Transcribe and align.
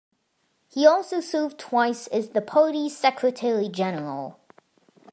He 0.67 0.83
also 0.87 1.19
served 1.21 1.59
twice 1.59 2.07
as 2.07 2.29
the 2.29 2.41
party's 2.41 2.97
secretary-general. 2.97 4.35